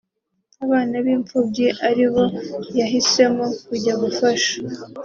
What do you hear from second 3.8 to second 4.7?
gufasha